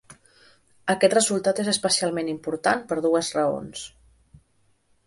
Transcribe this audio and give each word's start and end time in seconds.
Aquest 0.93 1.13
resultat 1.17 1.61
és 1.65 1.69
especialment 1.75 2.33
important 2.35 2.85
per 2.89 2.99
dues 3.09 3.31
raons. 3.39 3.87